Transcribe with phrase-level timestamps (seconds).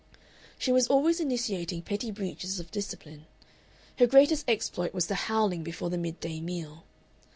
[0.57, 3.27] She was always initiating petty breaches of discipline.
[3.99, 6.85] Her greatest exploit was the howling before the mid day meal.